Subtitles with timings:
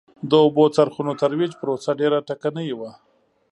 [0.29, 2.91] د اوبو څرخونو ترویج پروسه ډېره ټکنۍ وه